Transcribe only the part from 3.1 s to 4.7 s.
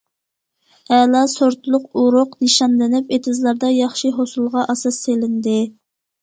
ئېتىزلاردا ياخشى ھوسۇلغا